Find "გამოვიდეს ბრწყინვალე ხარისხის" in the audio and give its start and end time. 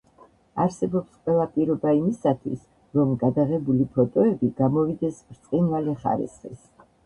4.65-6.69